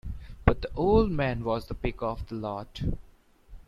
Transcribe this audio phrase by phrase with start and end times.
[0.45, 2.81] But the old man was the pick of the lot.